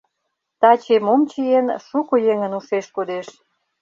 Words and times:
Таче 0.59 0.95
мом 1.05 1.21
чиен— 1.31 1.67
шуко 1.87 2.15
еҥын 2.31 2.51
ушеш 2.59 2.85
кодеш. 2.95 3.27